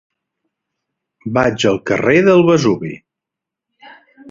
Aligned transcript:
Vaig 1.35 1.67
al 1.73 1.79
carrer 1.91 2.17
del 2.31 2.43
Vesuvi. 2.49 2.93